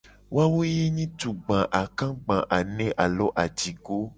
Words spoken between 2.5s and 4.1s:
ane alo ajigo.